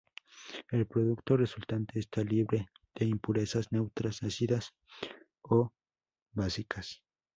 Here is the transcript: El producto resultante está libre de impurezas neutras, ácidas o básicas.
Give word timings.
El 0.71 0.87
producto 0.87 1.37
resultante 1.37 1.99
está 1.99 2.23
libre 2.23 2.69
de 2.95 3.05
impurezas 3.05 3.71
neutras, 3.71 4.23
ácidas 4.23 4.71
o 5.43 5.73
básicas. 6.33 7.03